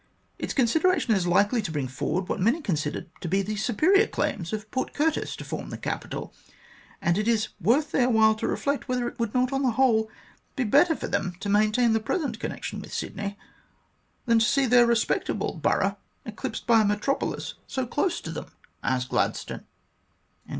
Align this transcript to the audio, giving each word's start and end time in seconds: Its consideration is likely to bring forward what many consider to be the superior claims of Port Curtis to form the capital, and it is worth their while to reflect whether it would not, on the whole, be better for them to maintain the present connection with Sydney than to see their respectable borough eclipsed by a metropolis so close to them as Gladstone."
Its 0.39 0.51
consideration 0.51 1.13
is 1.13 1.27
likely 1.27 1.61
to 1.61 1.71
bring 1.71 1.87
forward 1.87 2.27
what 2.27 2.39
many 2.39 2.59
consider 2.59 3.05
to 3.19 3.27
be 3.27 3.43
the 3.43 3.55
superior 3.55 4.07
claims 4.07 4.51
of 4.51 4.71
Port 4.71 4.95
Curtis 4.95 5.35
to 5.35 5.43
form 5.43 5.69
the 5.69 5.77
capital, 5.77 6.33
and 7.03 7.19
it 7.19 7.27
is 7.27 7.49
worth 7.61 7.91
their 7.91 8.09
while 8.09 8.33
to 8.33 8.47
reflect 8.47 8.87
whether 8.87 9.07
it 9.07 9.19
would 9.19 9.35
not, 9.35 9.53
on 9.53 9.61
the 9.61 9.69
whole, 9.73 10.09
be 10.55 10.63
better 10.63 10.95
for 10.95 11.07
them 11.07 11.35
to 11.41 11.49
maintain 11.49 11.93
the 11.93 11.99
present 11.99 12.39
connection 12.39 12.79
with 12.79 12.91
Sydney 12.91 13.37
than 14.25 14.39
to 14.39 14.45
see 14.45 14.65
their 14.65 14.87
respectable 14.87 15.53
borough 15.61 15.99
eclipsed 16.25 16.65
by 16.65 16.81
a 16.81 16.85
metropolis 16.85 17.53
so 17.67 17.85
close 17.85 18.19
to 18.21 18.31
them 18.31 18.47
as 18.81 19.05
Gladstone." 19.05 19.65